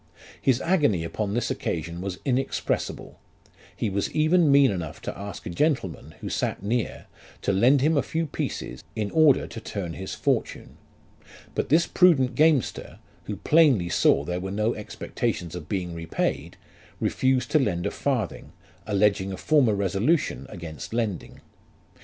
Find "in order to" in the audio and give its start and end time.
8.95-9.61